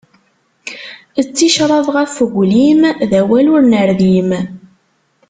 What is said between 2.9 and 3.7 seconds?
d awal ur